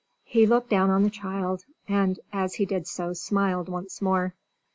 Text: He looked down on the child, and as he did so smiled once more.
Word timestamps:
He 0.23 0.47
looked 0.47 0.71
down 0.71 0.89
on 0.89 1.03
the 1.03 1.11
child, 1.11 1.65
and 1.87 2.19
as 2.33 2.55
he 2.55 2.65
did 2.65 2.87
so 2.87 3.13
smiled 3.13 3.69
once 3.69 4.01
more. 4.01 4.33